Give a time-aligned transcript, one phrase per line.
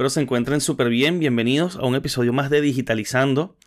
[0.00, 1.18] Espero se encuentren súper bien.
[1.18, 3.58] Bienvenidos a un episodio más de Digitalizando.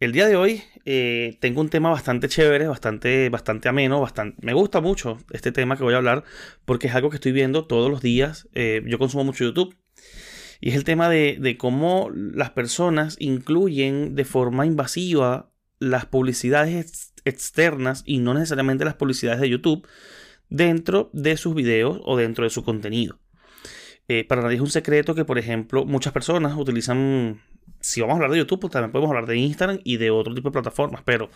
[0.00, 4.36] El día de hoy eh, tengo un tema bastante chévere, bastante, bastante ameno, bastante...
[4.44, 6.24] Me gusta mucho este tema que voy a hablar
[6.66, 8.50] porque es algo que estoy viendo todos los días.
[8.52, 9.74] Eh, yo consumo mucho YouTube.
[10.60, 15.48] Y es el tema de cómo las personas incluyen de forma invasiva
[15.78, 19.88] las publicidades externas y no necesariamente las publicidades de YouTube
[20.50, 23.18] dentro de sus videos o dentro de su contenido.
[24.08, 27.40] Eh, para nadie es un secreto que, por ejemplo, muchas personas utilizan,
[27.80, 30.34] si vamos a hablar de YouTube, pues también podemos hablar de Instagram y de otro
[30.34, 31.30] tipo de plataformas, pero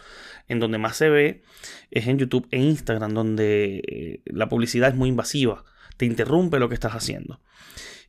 [0.48, 1.42] en donde más se ve
[1.90, 5.64] es en YouTube e Instagram, donde eh, la publicidad es muy invasiva,
[5.96, 7.40] te interrumpe lo que estás haciendo.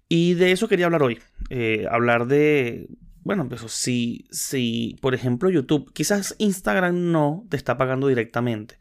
[0.08, 2.88] Y de eso quería hablar hoy, eh, hablar de,
[3.24, 8.78] bueno, pues si, si, por ejemplo, YouTube, quizás Instagram no te está pagando directamente.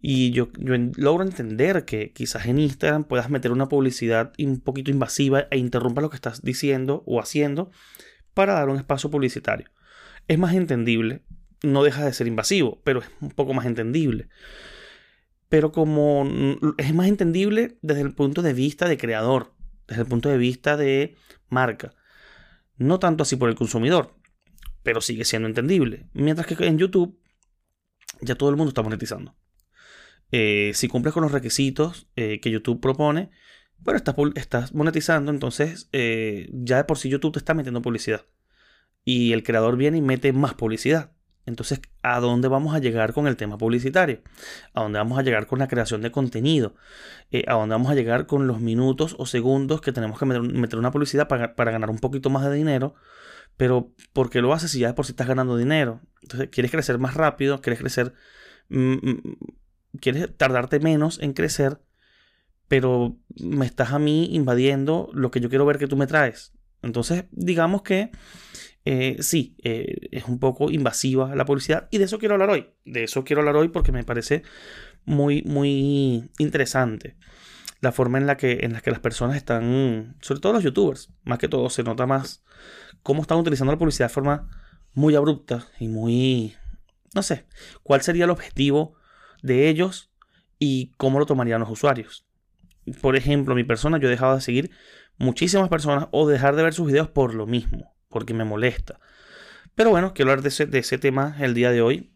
[0.00, 0.48] Y yo,
[0.96, 6.00] logro entender que quizás en Instagram puedas meter una publicidad un poquito invasiva e interrumpa
[6.00, 7.70] lo que estás diciendo o haciendo
[8.32, 9.70] para dar un espacio publicitario.
[10.26, 11.22] Es más entendible,
[11.62, 14.28] no deja de ser invasivo, pero es un poco más entendible.
[15.50, 16.26] Pero como
[16.78, 19.52] es más entendible desde el punto de vista de creador,
[19.86, 21.16] desde el punto de vista de
[21.48, 21.92] marca.
[22.76, 24.14] No tanto así por el consumidor,
[24.82, 26.08] pero sigue siendo entendible.
[26.14, 27.18] Mientras que en YouTube
[28.22, 29.34] ya todo el mundo está monetizando.
[30.32, 33.30] Eh, si cumples con los requisitos eh, que YouTube propone,
[33.84, 33.98] pero
[34.34, 38.26] estás, monetizando, entonces eh, ya de por sí YouTube te está metiendo publicidad.
[39.04, 41.12] Y el creador viene y mete más publicidad.
[41.46, 44.20] Entonces, ¿a dónde vamos a llegar con el tema publicitario?
[44.74, 46.74] ¿A dónde vamos a llegar con la creación de contenido?
[47.46, 50.92] ¿A dónde vamos a llegar con los minutos o segundos que tenemos que meter, una
[50.92, 52.94] publicidad para, para, ganar un poquito más de dinero?
[53.56, 56.02] Pero, ¿por qué lo haces si ya de por sí estás ganando dinero?
[56.22, 57.60] Entonces, ¿quieres crecer más rápido?
[57.62, 58.12] ¿Quieres crecer
[58.68, 59.36] mm, mm,
[60.00, 61.80] quieres tardarte menos en crecer,
[62.68, 66.52] pero me estás a mí invadiendo lo que yo quiero ver que tú me traes.
[66.82, 68.10] Entonces, digamos que
[68.84, 72.70] eh, sí, eh, es un poco invasiva la publicidad y de eso quiero hablar hoy.
[72.84, 74.42] De eso quiero hablar hoy porque me parece
[75.04, 77.16] muy, muy interesante
[77.80, 81.10] la forma en la que, en la que las personas están, sobre todo los youtubers,
[81.24, 82.44] más que todo, se nota más
[83.02, 84.48] cómo están utilizando la publicidad de forma
[84.92, 86.54] muy abrupta y muy,
[87.14, 87.46] no sé,
[87.82, 88.94] cuál sería el objetivo
[89.42, 90.10] de ellos
[90.58, 92.26] y cómo lo tomarían los usuarios.
[93.00, 94.70] Por ejemplo, mi persona, yo he dejado de seguir
[95.18, 99.00] muchísimas personas o dejar de ver sus videos por lo mismo, porque me molesta.
[99.74, 102.10] Pero bueno, quiero hablar de ese, de ese tema el día de hoy.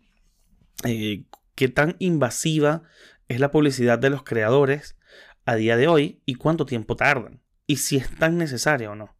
[0.84, 1.24] Eh,
[1.54, 2.82] ¿Qué tan invasiva
[3.28, 4.96] es la publicidad de los creadores
[5.46, 7.40] a día de hoy y cuánto tiempo tardan?
[7.66, 9.13] Y si es tan necesaria o no.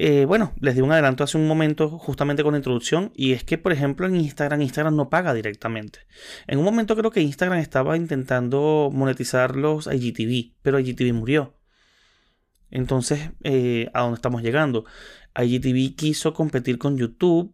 [0.00, 3.42] Eh, bueno, les di un adelanto hace un momento justamente con la introducción y es
[3.42, 6.06] que por ejemplo en Instagram, Instagram no paga directamente.
[6.46, 11.56] En un momento creo que Instagram estaba intentando monetizar los IGTV, pero IGTV murió.
[12.70, 14.84] Entonces, eh, ¿a dónde estamos llegando?
[15.36, 17.52] IGTV quiso competir con YouTube,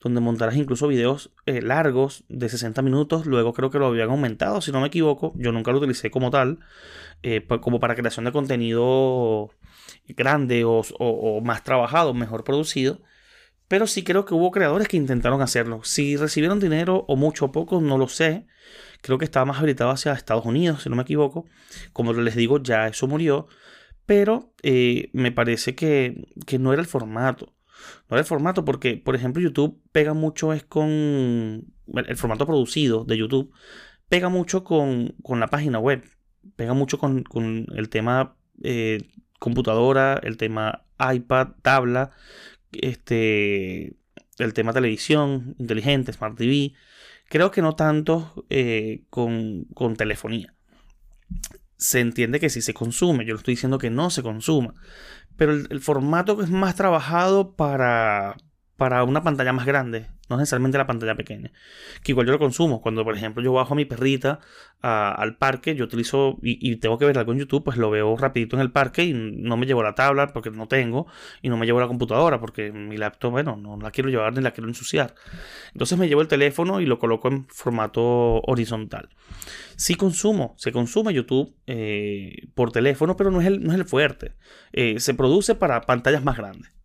[0.00, 3.26] donde montarás incluso videos eh, largos de 60 minutos.
[3.26, 5.34] Luego creo que lo habían aumentado, si no me equivoco.
[5.36, 6.58] Yo nunca lo utilicé como tal,
[7.60, 9.50] como para creación de contenido
[10.08, 13.00] grande o, más trabajado, mejor producido.
[13.68, 15.80] Pero sí creo que hubo creadores que intentaron hacerlo.
[15.82, 18.46] Si recibieron dinero o mucho o poco, no lo sé.
[19.02, 21.46] Creo que estaba más habilitado hacia Estados Unidos, si no me equivoco.
[21.92, 23.48] Como les digo, ya eso murió.
[24.06, 27.54] Pero eh, me parece que, que, no era el formato.
[28.08, 31.66] No era el formato porque, por ejemplo, YouTube pega mucho es con...
[31.92, 33.52] El formato producido de YouTube
[34.08, 36.04] pega mucho con, con la página web.
[36.54, 39.08] Pega mucho con, con el tema eh,
[39.38, 42.10] computadora, el tema iPad, tabla,
[42.72, 43.96] este,
[44.38, 46.72] el tema televisión inteligente, Smart TV.
[47.28, 50.54] Creo que no tanto eh, con, con, telefonía.
[51.76, 54.74] Se entiende que si se consume, yo no estoy diciendo que no se consuma,
[55.36, 58.36] pero el, el formato es más trabajado para,
[58.76, 61.52] para una pantalla más grande, no necesariamente la pantalla pequeña.
[62.02, 62.80] Que igual yo lo consumo.
[62.80, 64.40] Cuando, por ejemplo, yo bajo a mi perrita
[64.80, 68.56] al parque, yo utilizo y, tengo que ver algo en YouTube, pues lo veo rapidito
[68.56, 71.06] en el parque y no me llevo la tabla porque no tengo
[71.42, 74.42] y no me llevo la computadora porque mi laptop, bueno, no la quiero llevar ni
[74.42, 75.14] la quiero ensuciar.
[75.72, 79.08] Entonces me llevo el teléfono y lo coloco en formato horizontal.
[79.76, 83.84] Sí consumo, se consume YouTube eh, por teléfono, pero no es el, no es el
[83.86, 84.34] fuerte.
[84.72, 86.76] Eh, se produce para pantallas más grandes.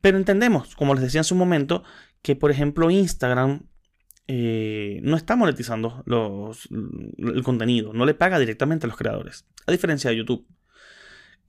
[0.00, 1.84] Pero entendemos, como les decía en su momento,
[2.22, 3.68] que por ejemplo Instagram
[4.28, 6.68] eh, no está monetizando los,
[7.18, 10.46] el contenido, no le paga directamente a los creadores, a diferencia de YouTube.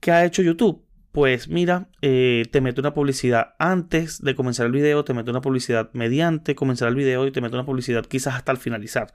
[0.00, 0.84] ¿Qué ha hecho YouTube?
[1.12, 5.40] Pues mira, eh, te mete una publicidad antes de comenzar el video, te mete una
[5.40, 9.14] publicidad mediante comenzar el video y te mete una publicidad quizás hasta al finalizar.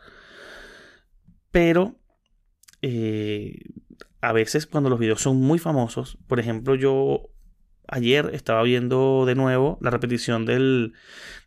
[1.52, 2.00] Pero
[2.82, 3.60] eh,
[4.22, 7.30] a veces cuando los videos son muy famosos, por ejemplo, yo
[7.92, 10.94] ayer estaba viendo de nuevo la repetición del,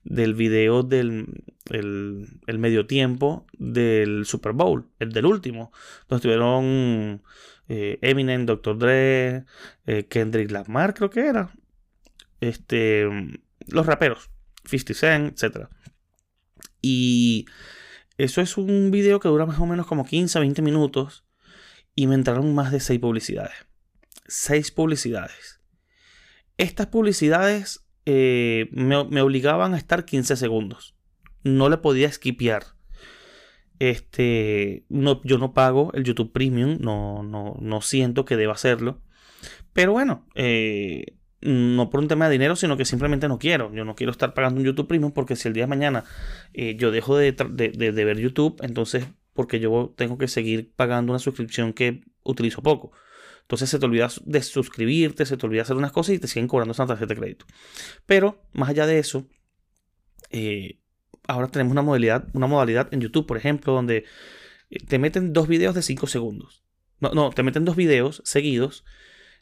[0.05, 5.73] del video del el, medio tiempo del Super Bowl, el del último,
[6.09, 7.23] donde estuvieron
[7.69, 8.79] eh, Eminem, Dr.
[8.79, 9.45] Dre,
[9.87, 11.53] eh, Kendrick Lamar, creo que era,
[12.41, 13.09] este,
[13.69, 14.31] los raperos,
[14.65, 15.69] 50 Cent, etc.
[16.81, 17.47] Y
[18.19, 21.25] eso es un video que dura más o menos como 15 a 20 minutos
[21.95, 23.67] y me entraron más de 6 publicidades.
[24.27, 25.62] 6 publicidades.
[26.59, 30.95] Estas publicidades eh, me, obligaban a estar 15 segundos.
[31.45, 32.65] No le podía skipear.
[33.79, 39.03] Este, no, yo no pago el YouTube Premium, no, no, no siento que deba hacerlo.
[39.73, 43.73] Pero bueno, eh, no por un tema de dinero, sino que simplemente no quiero.
[43.75, 46.05] Yo no quiero estar pagando un YouTube Premium porque si el día de mañana
[46.55, 51.73] eh, yo dejo de, ver YouTube, entonces porque yo tengo que seguir pagando una suscripción
[51.73, 52.93] que utilizo poco.
[53.53, 56.49] Entonces se te olvida de suscribirte, se te olvida hacer unas cosas y te siguen
[56.49, 57.45] cobrando esa tarjeta de crédito.
[58.07, 59.29] Pero más allá de eso,
[60.31, 60.81] eh,
[61.29, 64.07] ahora tenemos una modalidad, una modalidad en YouTube, por ejemplo, donde
[64.71, 66.65] eh, te meten dos videos de 5 segundos.
[66.99, 68.87] No, no, te meten dos videos seguidos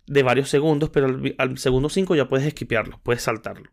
[0.09, 1.07] de varios segundos, pero
[1.39, 3.71] al, segundo 5 ya puedes esquipearlo, puedes saltarlo.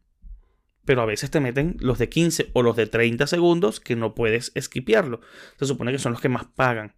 [0.86, 4.14] Pero a veces te meten los de 15 o los de 30 segundos que no
[4.14, 5.20] puedes esquipearlo.
[5.58, 6.94] Se supone que son los que más pagan.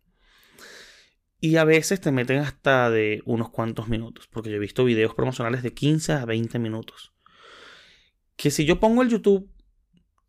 [1.40, 5.14] Y a veces te meten hasta de unos cuantos minutos, porque yo he visto videos
[5.14, 7.14] promocionales de 15 a 20 minutos.
[8.36, 9.50] Que si yo pongo el YouTube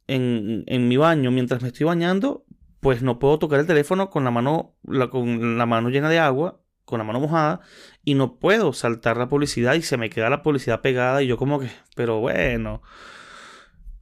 [0.07, 2.45] en, en mi baño mientras me estoy bañando,
[2.81, 4.77] pues no puedo tocar el teléfono con la mano,
[5.11, 6.61] con la mano llena de agua
[6.91, 7.61] con la mano mojada
[8.05, 11.39] y no puedo saltar la publicidad y se me queda la publicidad pegada y yo
[11.39, 12.83] como que, pero bueno.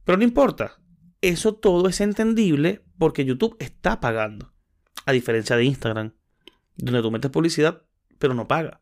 [0.03, 0.79] Pero no importa.
[1.21, 4.51] Eso todo es entendible porque YouTube está pagando.
[5.05, 6.13] A diferencia de Instagram,
[6.79, 7.83] donde tú metes publicidad
[8.19, 8.81] pero no paga.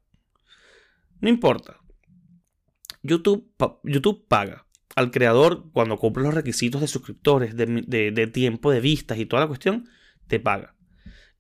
[1.22, 1.80] No importa.
[3.04, 3.50] YouTube,
[3.84, 4.66] YouTube paga
[4.96, 9.44] al creador cuando cumple los requisitos de suscriptores, de, de tiempo de vistas y toda
[9.44, 9.88] la cuestión,
[10.28, 10.76] te paga.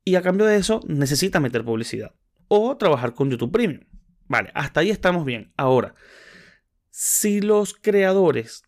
[0.06, 2.14] Y a cambio de eso necesita meter publicidad
[2.48, 3.82] o trabajar con YouTube Premium.
[4.28, 5.52] Vale, hasta ahí estamos bien.
[5.58, 5.96] Ahora,
[6.90, 8.64] si los creadores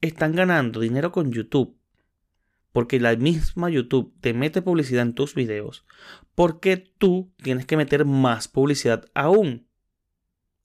[0.00, 1.78] están ganando dinero con YouTube,
[2.72, 5.86] porque la misma YouTube te mete publicidad en tus videos,
[6.34, 9.66] ¿por qué tú tienes que meter más publicidad aún?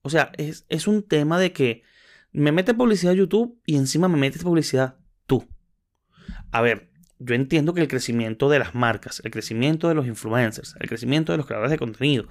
[0.01, 1.83] O sea, es, es un tema de que
[2.31, 5.48] me mete publicidad YouTube y encima me metes publicidad tú.
[6.51, 6.89] A ver,
[7.19, 11.33] yo entiendo que el crecimiento de las marcas, el crecimiento de los influencers, el crecimiento
[11.33, 12.27] de los creadores de contenido,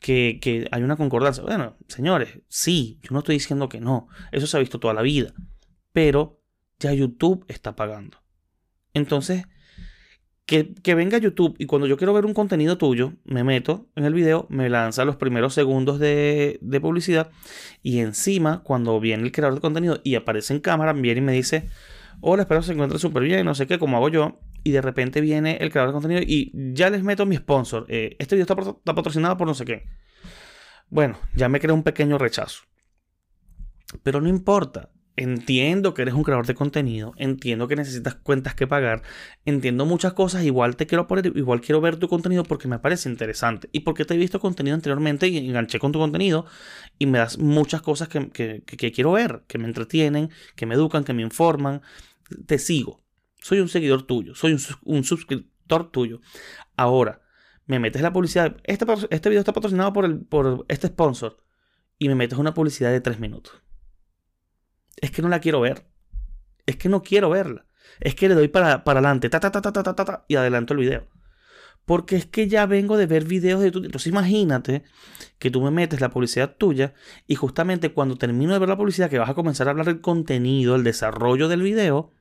[0.00, 1.42] que, hay una concordancia.
[1.42, 5.02] Bueno, señores, sí, yo no estoy diciendo que no, eso se ha visto toda la
[5.02, 5.32] vida,
[5.92, 6.40] pero
[6.78, 8.18] ya YouTube está pagando.
[8.94, 9.44] Entonces,
[10.46, 14.12] que, venga YouTube y cuando yo quiero ver un contenido tuyo, me meto en el
[14.12, 17.30] video, me lanza los primeros segundos de, publicidad
[17.82, 21.32] y encima, cuando viene el creador de contenido y aparece en cámara, viene y me
[21.32, 21.68] dice,
[22.20, 24.40] hola, espero se encuentren súper bien, no sé qué, como hago yo.
[24.64, 27.84] Y de repente viene el creador de contenido y ya les meto mi sponsor.
[27.88, 29.88] Eh, este video está, patrocinado por no sé qué.
[30.88, 32.62] Bueno, ya me crea un pequeño rechazo.
[34.04, 34.90] Pero no importa.
[35.14, 39.02] Entiendo que eres un creador de contenido, entiendo que necesitas cuentas que pagar,
[39.44, 43.10] entiendo muchas cosas, igual te quiero poner, igual quiero ver tu contenido porque me parece
[43.10, 46.46] interesante y porque te he visto contenido anteriormente y enganché con tu contenido
[46.98, 51.04] y me das muchas cosas que, que quiero ver, que me entretienen, que me educan,
[51.04, 51.82] que me informan,
[52.46, 53.02] te sigo.
[53.42, 56.20] Soy un seguidor tuyo, soy un, suscriptor tuyo.
[56.76, 57.22] Ahora,
[57.66, 58.56] me metes la publicidad.
[58.64, 61.42] Este, este video está patrocinado por, el, por este sponsor.
[61.98, 63.62] Y me metes una publicidad de 3 minutos.
[65.02, 65.84] Es que no la quiero ver.
[66.64, 67.66] Es que no quiero verla.
[68.00, 69.28] Es que le doy para, para adelante.
[69.28, 71.08] Ta, ta, ta, ta, ta, ta, y adelanto el video.
[71.84, 73.84] Porque es que ya vengo de ver videos de tu...
[73.84, 74.84] Entonces imagínate
[75.40, 76.94] que tú me metes la publicidad tuya
[77.26, 80.00] y justamente cuando termino de ver la publicidad que vas a comenzar a hablar del
[80.00, 82.12] contenido, el desarrollo del video,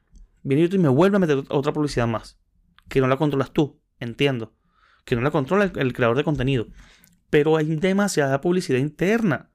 [0.41, 2.39] viene YouTube y me vuelve a meter otra publicidad más.
[2.89, 4.55] Que no la controlas tú, entiendo.
[5.05, 6.67] Que no la controla el, creador de contenido.
[7.29, 9.51] Pero hay demasiada publicidad interna.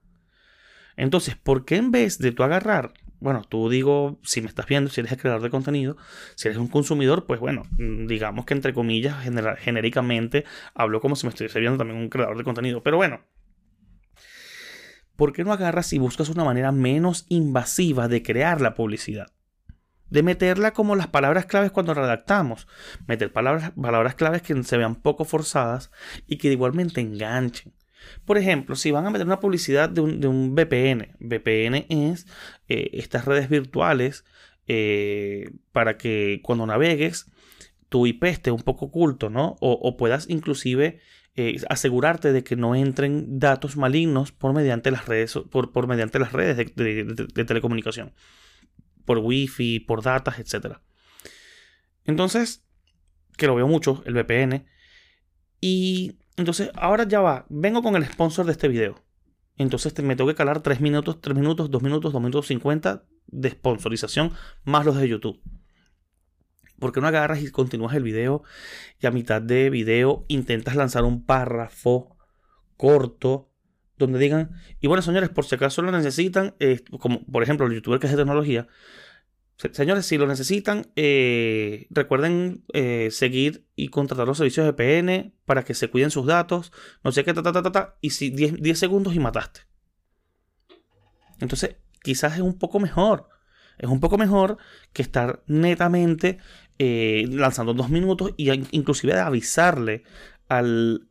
[0.97, 4.91] Entonces, ¿por qué en vez de tú agarrar, bueno, tú digo, si me estás viendo,
[4.91, 5.97] si eres el creador de contenido,
[6.35, 9.17] si eres un consumidor, pues bueno, digamos que entre comillas,
[9.59, 10.45] genéricamente,
[10.75, 12.83] hablo como si me estuviese viendo también un creador de contenido.
[12.83, 13.21] Pero bueno,
[15.17, 19.29] ¿por qué no agarras y buscas una manera menos invasiva de crear la publicidad?
[20.09, 22.69] de meterla como las palabras claves cuando redactamos.
[23.07, 25.91] Meter palabras, palabras claves que se vean poco forzadas
[26.27, 27.75] y que igualmente enganchen.
[28.25, 32.27] Por ejemplo, si van a meter una publicidad de un, VPN, VPN es
[32.69, 34.25] eh, estas redes virtuales
[34.69, 37.27] eh, para que cuando navegues
[37.89, 39.57] tu IP esté un poco oculto, ¿no?
[39.61, 40.99] O, puedas inclusive
[41.37, 46.19] eh, asegurarte de que no entren datos malignos por mediante las redes, por, por mediante
[46.19, 48.13] las redes de, telecomunicación,
[49.05, 50.79] por wifi, por datas, etc.
[52.05, 52.65] Entonces,
[53.37, 54.67] que lo veo mucho, el VPN.
[55.61, 59.03] Y entonces, ahora ya va, vengo con el sponsor de este video.
[59.57, 63.51] Entonces me tengo que calar 3 minutos, 3 minutos, 2 minutos, 2 minutos 50 de
[63.51, 64.33] sponsorización,
[64.65, 65.41] más los de YouTube.
[66.79, 68.43] Porque no agarras y continúas el video
[69.01, 72.17] y a mitad de video intentas lanzar un párrafo
[72.77, 73.51] corto
[73.97, 77.73] donde digan, y bueno señores, por si acaso lo necesitan, eh, como por ejemplo el
[77.73, 78.69] youtuber que es de tecnología,
[79.57, 85.65] señores, si lo necesitan, eh, recuerden eh, seguir y contratar los servicios de VPN para
[85.65, 86.73] que se cuiden sus datos,
[87.03, 89.61] no sé qué, ta, ta, ta, ta, y si 10, 10 segundos y mataste.
[91.41, 93.29] Entonces, quizás es un poco mejor.
[93.79, 94.57] Es un poco mejor
[94.93, 96.39] que estar netamente
[96.79, 100.05] eh, lanzando dos minutos y inclusive de avisarle
[100.49, 101.09] al,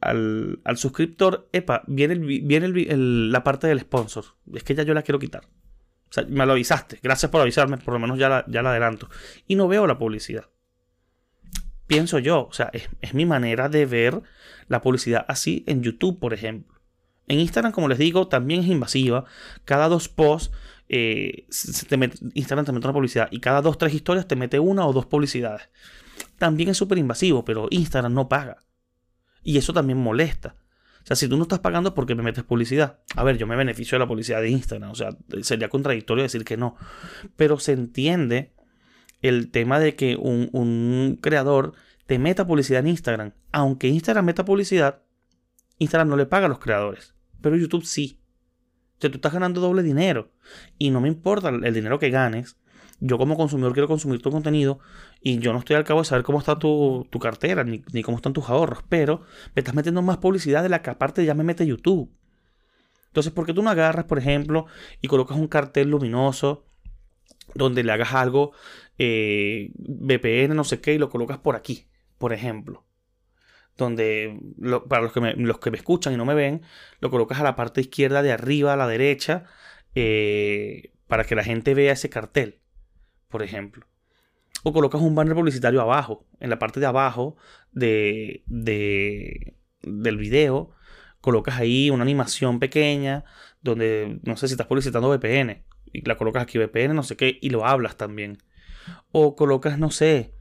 [0.75, 4.25] suscriptor, epa, viene, viene la parte del sponsor.
[4.54, 5.44] Es que ya yo la quiero quitar.
[6.10, 7.00] O sea, me lo avisaste.
[7.02, 7.78] Gracias por avisarme.
[7.78, 9.10] Por lo menos ya la, ya la adelanto.
[9.48, 10.50] Y no veo la publicidad.
[11.88, 12.48] Pienso yo.
[12.48, 14.22] O sea, es, es mi manera de ver
[14.68, 16.76] la publicidad así en YouTube, por ejemplo.
[17.28, 19.26] En Instagram, como les digo, también es invasiva.
[19.66, 20.52] Cada dos posts
[20.88, 21.48] eh,
[21.90, 24.94] te Instagram te mete una publicidad y cada dos, tres historias te mete una o
[24.94, 25.70] dos publicidades.
[26.38, 28.58] También es súper invasivo, pero Instagram no paga.
[29.44, 30.56] Y eso también molesta.
[31.06, 32.98] O sea, si tú no estás pagando, ¿por qué me metes publicidad?
[33.16, 34.90] A ver, yo me beneficio de la publicidad de Instagram.
[34.90, 36.76] O sea, sería contradictorio decir que no.
[37.36, 38.54] Pero se entiende
[39.22, 41.74] el tema de que un, un creador
[42.08, 43.34] te meta publicidad en Instagram.
[43.52, 45.04] Aunque Instagram meta publicidad,
[45.78, 47.14] Instagram no le paga a los creadores.
[47.40, 48.20] Pero YouTube sí.
[48.98, 50.32] O sea, tú estás ganando doble dinero.
[50.80, 52.58] Y no me importa el dinero que ganes.
[53.00, 54.80] Yo como consumidor quiero consumir tu contenido
[55.22, 58.34] y yo no estoy al cabo de saber cómo está tu, cartera ni, cómo están
[58.34, 59.22] tus ahorros, pero
[59.54, 62.10] me estás metiendo más publicidad de la que aparte ya me mete YouTube.
[63.08, 64.66] Entonces, ¿por qué tú no agarras, por ejemplo,
[65.02, 66.66] y colocas un cartel luminoso
[67.54, 68.52] donde le hagas algo
[68.98, 71.88] eh, VPN, no sé qué, y lo colocas por aquí,
[72.18, 72.86] por ejemplo?
[73.78, 74.40] donde
[74.88, 76.62] para los que, me, los que me escuchan y no me ven,
[77.00, 79.44] lo colocas a la parte izquierda de arriba, a la derecha,
[79.96, 82.60] eh, para que la gente vea ese cartel,
[83.36, 83.86] por ejemplo.
[84.63, 87.36] O colocas un banner publicitario abajo, en la parte de abajo
[87.74, 90.72] de, de, del video,
[91.20, 93.25] colocas ahí una animación pequeña,
[93.62, 97.38] donde no sé si estás publicitando VPN, y la colocas aquí VPN, no sé qué,
[97.42, 98.38] y lo hablas también.
[99.12, 100.34] O colocas, no sé,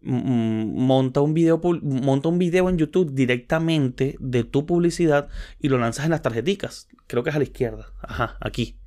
[0.00, 5.28] monta un video monta un video en YouTube directamente de tu publicidad
[5.60, 6.88] y lo lanzas en las tarjeticas.
[7.08, 7.92] Creo que es a la izquierda.
[8.00, 8.80] Ajá, aquí.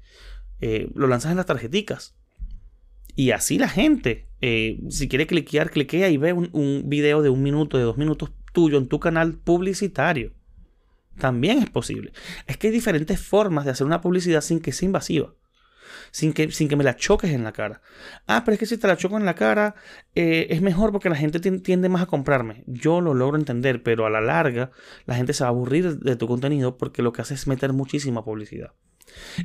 [0.62, 2.16] Eh, lo lanzas en las tarjeticas.
[3.16, 7.44] Y así la gente, eh, si quiere cliquear, cliquea y ve un, video de un
[7.44, 10.34] minuto, de dos minutos tuyo en tu canal publicitario.
[11.18, 12.14] También es posible.
[12.48, 15.34] Es que hay diferentes formas de hacer una publicidad sin que sea invasiva
[16.12, 17.82] sin que, sin que me la choques en la cara.
[18.28, 19.76] Ah, pero es que si te la choco en la cara
[20.14, 22.64] eh, es mejor porque la gente tiende más a comprarme.
[22.68, 24.72] Yo lo logro entender, pero a la larga
[25.06, 27.74] la gente se va a aburrir de tu contenido porque lo que hace es meter
[27.74, 28.74] muchísima publicidad.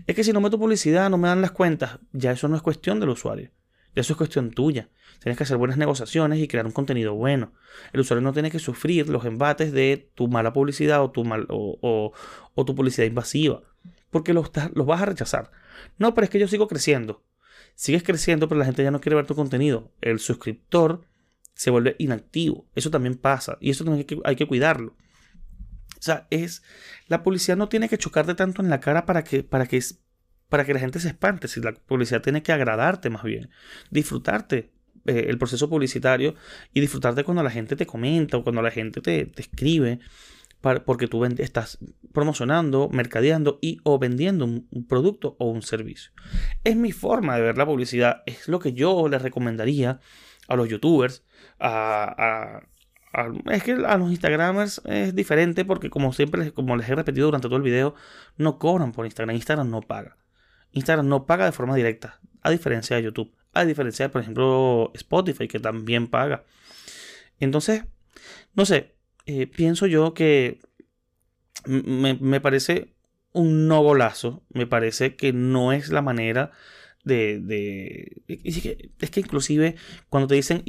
[0.06, 2.62] Es que si no meto publicidad, no me dan las cuentas, ya eso no es
[2.62, 3.50] cuestión del usuario.
[3.94, 4.90] Eso es cuestión tuya.
[5.20, 7.54] Tienes que hacer buenas negociaciones y crear un contenido bueno.
[7.94, 11.46] El usuario no tiene que sufrir los embates de tu mala publicidad o tu, mal,
[11.48, 12.12] o,
[12.54, 13.62] tu publicidad invasiva.
[14.10, 15.50] Porque los, los vas a rechazar.
[15.98, 17.24] No, pero es que yo sigo creciendo.
[17.74, 19.90] Sigues creciendo, pero la gente ya no quiere ver tu contenido.
[20.02, 21.06] El suscriptor
[21.54, 22.66] se vuelve inactivo.
[22.74, 23.56] Eso también pasa.
[23.60, 24.94] Y eso también hay que, cuidarlo.
[25.98, 26.62] O sea, es.
[27.06, 29.80] La publicidad no tiene que chocarte tanto en la cara para que, para que,
[30.48, 31.48] para que la gente se espante.
[31.48, 33.50] Si la publicidad tiene que agradarte más bien.
[33.90, 34.72] Disfrutarte
[35.06, 36.34] eh, el proceso publicitario
[36.72, 40.00] y disfrutarte cuando la gente te comenta o cuando la gente te, te escribe
[40.84, 41.78] porque tú estás
[42.12, 46.12] promocionando, mercadeando y o vendiendo un, producto o un servicio.
[46.64, 50.00] Es mi forma de ver la publicidad, es lo que yo le recomendaría
[50.48, 51.24] a los youtubers,
[51.60, 52.62] a,
[53.50, 57.48] es que a los instagramers es diferente porque como siempre, como les he repetido durante
[57.48, 57.94] todo el video,
[58.36, 60.16] no cobran por Instagram, Instagram no paga.
[60.72, 64.90] Instagram no paga de forma directa, a diferencia de YouTube, a diferencia de, por ejemplo,
[64.94, 66.44] Spotify, que también paga.
[67.40, 67.84] Entonces,
[68.54, 68.94] no sé,
[69.26, 70.60] eh, pienso yo que
[71.66, 72.94] me, parece
[73.32, 74.44] un no golazo.
[74.50, 76.52] Me parece que no es la manera
[77.04, 78.22] de.
[78.28, 78.60] es,
[79.10, 79.76] que, inclusive
[80.08, 80.62] cuando te dicen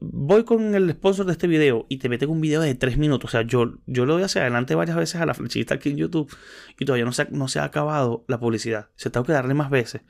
[0.00, 3.30] voy con el sponsor de este video y te meten un video de 3 minutos.
[3.30, 5.96] O sea, yo, yo lo doy hacia adelante varias veces a la flechita aquí en
[5.96, 6.34] YouTube
[6.78, 8.88] y todavía no se, no se ha acabado la publicidad.
[8.96, 10.02] Se tengo que darle más veces.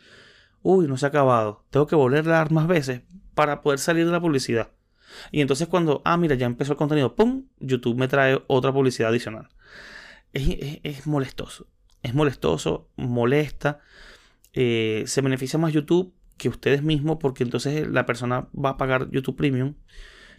[0.63, 1.65] Uy, no se ha acabado.
[1.71, 3.03] Tengo que volverle a dar más veces
[3.35, 4.71] para poder salir de la publicidad.
[5.31, 7.47] Y entonces cuando, ah, mira, ya empezó el contenido, ¡pum!
[7.61, 9.49] YouTube me trae otra publicidad adicional.
[10.33, 11.69] Es, molestoso.
[12.03, 13.81] Es molestoso, molesta.
[14.53, 19.11] Eh, se beneficia más YouTube que ustedes mismos porque entonces la persona va a pagar
[19.11, 19.75] YouTube Premium.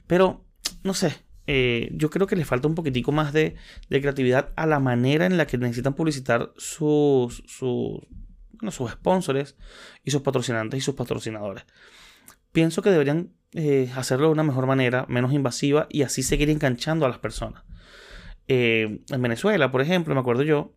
[0.08, 0.46] Pero,
[0.84, 1.16] no sé,
[1.48, 3.56] eh, yo creo que le falta un poquitico más de,
[3.90, 8.02] creatividad a la manera en la que necesitan publicitar sus, sus,
[8.70, 9.56] sus sponsors
[10.04, 11.66] y sus patrocinantes y sus patrocinadores.
[12.52, 17.06] Pienso que deberían eh, hacerlo de una mejor manera, menos invasiva y así seguir enganchando
[17.06, 17.64] a las personas.
[18.48, 20.74] Eh, en Venezuela, por ejemplo, me acuerdo yo,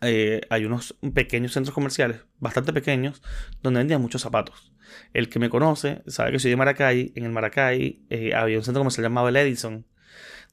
[0.00, 3.22] hay unos pequeños centros comerciales, bastante pequeños,
[3.62, 4.72] donde vendían muchos zapatos.
[5.12, 7.12] El que me conoce sabe que soy de Maracay.
[7.14, 9.86] En el Maracay eh, había un centro comercial llamado el Edison,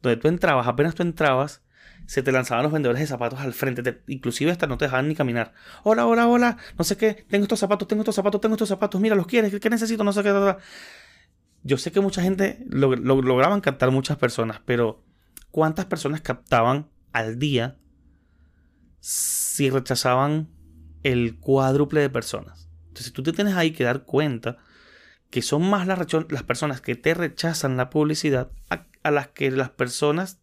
[0.01, 1.61] donde tú entrabas, apenas tú entrabas,
[2.05, 5.15] se te lanzaban los vendedores de zapatos al frente, inclusive hasta no te dejaban ni
[5.15, 5.53] caminar.
[5.83, 8.99] Hola, hola, hola, no sé qué, tengo estos zapatos, tengo estos zapatos, tengo estos zapatos,
[9.01, 10.03] mira, los quieres, ¿qué necesito?
[10.03, 10.55] No sé qué.
[11.63, 15.03] Yo sé que mucha gente lograban captar muchas personas, pero
[15.49, 17.77] ¿cuántas personas captaban al día
[19.07, 20.49] si rechazaban
[21.03, 22.67] el cuádruple de personas?
[22.87, 24.57] Entonces tú te tienes ahí que dar cuenta
[25.29, 29.69] que son más las, las personas que te rechazan la publicidad a, las que las
[29.69, 30.39] personas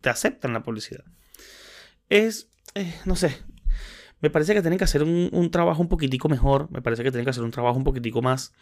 [0.00, 1.04] te aceptan la publicidad.
[2.08, 3.36] Es, eh, no sé,
[4.22, 7.26] me parece que tienen que hacer un, trabajo un poquitico mejor, me parece que tienen
[7.26, 8.54] que hacer un trabajo un poquitico más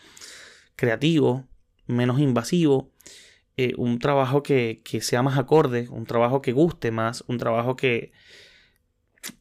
[0.74, 1.46] creativo,
[1.86, 2.90] menos invasivo,
[3.56, 7.76] eh, un trabajo que, que, sea más acorde, un trabajo que guste más, un trabajo
[7.76, 8.10] que,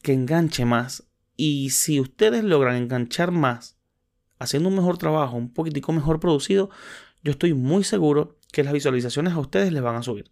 [0.01, 1.07] que enganche más.
[1.35, 3.77] Y si ustedes logran enganchar más
[4.39, 6.69] haciendo un mejor trabajo, un poquitico mejor producido,
[7.23, 10.31] yo estoy muy seguro que las visualizaciones a ustedes les van a subir.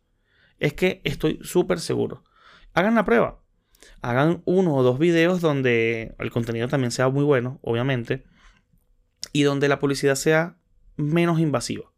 [0.59, 2.23] Es que estoy súper seguro.
[2.73, 3.41] Hagan la prueba.
[4.01, 8.23] Hagan uno o dos videos donde el contenido también sea muy bueno, obviamente,
[9.33, 10.57] y donde la publicidad sea
[10.95, 11.91] menos invasiva,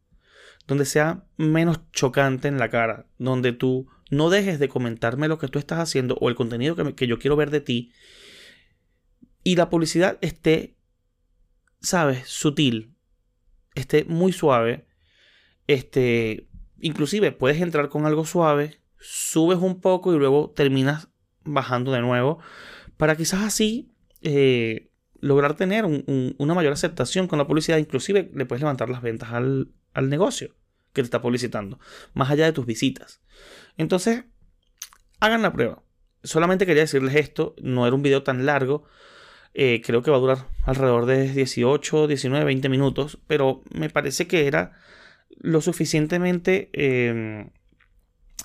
[0.66, 5.48] donde sea menos chocante en la cara, donde tú no dejes de comentarme lo que
[5.48, 7.92] tú estás haciendo o el contenido que, que yo quiero ver de ti
[9.44, 10.78] y la publicidad esté
[11.82, 12.28] ¿sabes?
[12.28, 12.96] Sutil.
[13.76, 14.88] Este, muy suave.
[15.68, 21.10] Este, inclusive puedes entrar con algo suave, subes un poco y luego terminas
[21.44, 22.40] bajando de nuevo.
[22.98, 27.78] Para quizás así eh, lograr tener una mayor aceptación con la publicidad.
[27.78, 30.56] Inclusive le puedes levantar las ventas al, al negocio
[30.98, 31.80] que te está publicitando.
[32.14, 33.22] Más allá de tus visitas.
[33.78, 34.26] Entonces,
[35.20, 35.84] hagan la prueba.
[36.24, 37.56] Solamente quería decirles esto.
[37.62, 38.84] No era un video tan largo.
[39.54, 44.28] Eh, creo que va a durar alrededor de 18, 19, 20 minutos, pero me parece
[44.28, 44.74] que era
[45.30, 47.50] lo suficientemente em,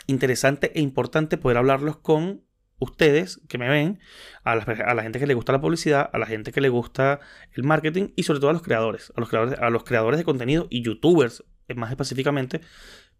[0.06, 2.44] interesante e importante poder hablarlos con
[2.78, 4.00] ustedes que me ven,
[4.42, 7.20] a la, gente que le gusta la publicidad, a la gente que le gusta
[7.52, 10.24] el marketing y sobre todo a los creadores, a los creadores, a los creadores de
[10.24, 12.60] contenido y youtubers más específicamente,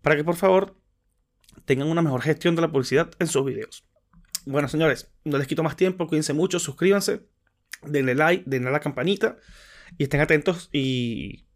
[0.01, 0.77] para que por favor
[1.65, 3.85] tengan una mejor gestión de la publicidad en sus videos.
[4.45, 7.29] Bueno, señores, no les quito más tiempo, cuídense mucho, suscríbanse
[7.87, 9.37] denle like, denle a la campanita
[9.99, 11.47] y estén atentos y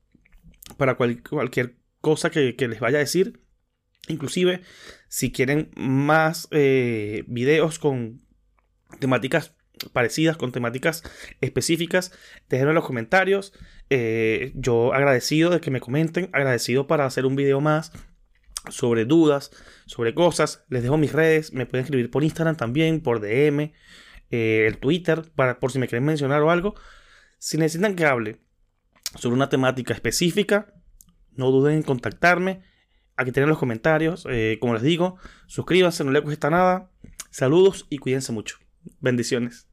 [0.77, 3.41] para cualquier cosa que, les vaya a decir.
[4.09, 4.63] Inclusive,
[5.09, 8.23] si quieren más eh, videos con
[9.01, 9.55] temáticas
[9.93, 11.03] parecidas, con temáticas
[11.41, 12.13] específicas,
[12.49, 13.53] déjenlo en los comentarios.
[13.89, 17.93] Eh, yo agradecido de que me comenten, agradecido para hacer un video más
[18.69, 19.51] sobre dudas,
[19.87, 20.65] sobre cosas.
[20.69, 23.73] Les dejo mis redes, me pueden escribir por Instagram también, por DM.
[24.31, 26.75] Eh, el Twitter, para, por si me quieren mencionar o algo.
[27.39, 28.41] Si necesitan que hable
[29.15, 30.75] sobre una temática específica,
[31.33, 32.63] no duden en contactarme.
[33.17, 34.27] Aquí tienen los comentarios.
[34.29, 36.91] Eh, como les digo, suscríbanse, no les cuesta nada.
[37.31, 38.59] Saludos y cuídense mucho.
[39.01, 39.66] Bendiciones.